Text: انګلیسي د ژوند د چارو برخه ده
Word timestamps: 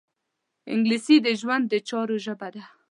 انګلیسي 0.73 1.15
د 1.25 1.27
ژوند 1.39 1.63
د 1.69 1.73
چارو 1.89 2.15
برخه 2.25 2.47
ده 2.53 2.63